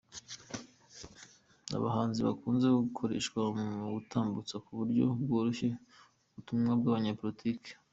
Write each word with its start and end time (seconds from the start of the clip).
Abahanzi 1.77 2.19
bakunze 2.27 2.67
gukoreshwa 2.69 3.39
mu 3.79 3.87
gutambutsa 3.95 4.55
ku 4.63 4.71
buryo 4.79 5.05
bworoshye 5.21 5.69
ubutumwa 6.29 6.71
bw’abanyapolitiki. 6.79 7.71